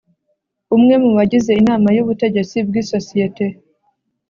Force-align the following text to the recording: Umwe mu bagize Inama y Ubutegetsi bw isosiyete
Umwe 0.75 0.95
mu 1.03 1.11
bagize 1.17 1.51
Inama 1.61 1.87
y 1.95 2.01
Ubutegetsi 2.03 2.55
bw 2.67 2.73
isosiyete 2.81 3.45